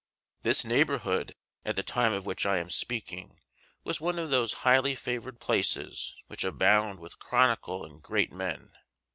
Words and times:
This 0.41 0.65
neighborhood, 0.65 1.35
at 1.63 1.75
the 1.75 1.83
time 1.83 2.11
of 2.11 2.25
which 2.25 2.43
I 2.43 2.57
am 2.57 2.71
speaking, 2.71 3.37
was 3.83 4.01
one 4.01 4.17
of 4.17 4.31
those 4.31 4.51
highly 4.65 4.95
favored 4.95 5.39
places 5.39 6.15
which 6.25 6.43
abound 6.43 6.99
with 6.99 7.19
chronicle 7.19 7.85
and 7.85 8.01
great 8.01 8.31
men. 8.31 8.71